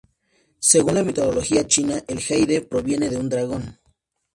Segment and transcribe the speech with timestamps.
[0.59, 3.77] Según la mitología china el jade provenía de un dragón.